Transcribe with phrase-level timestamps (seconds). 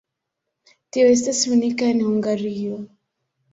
[0.97, 2.83] Tio estas unika en Hungario.